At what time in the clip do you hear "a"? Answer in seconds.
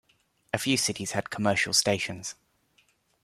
0.51-0.57